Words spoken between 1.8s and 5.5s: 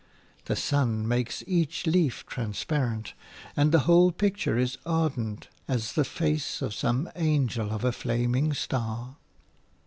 leaf transparent, and the whole picture is ardent